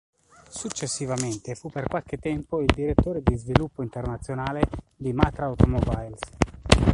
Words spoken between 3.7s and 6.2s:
internazionale di Matra Automobiles.